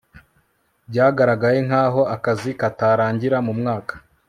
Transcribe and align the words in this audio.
byagaragaye 0.89 1.59
nkaho 1.67 2.01
akazi 2.15 2.51
katarangira 2.59 3.37
mumwaka 3.45 3.93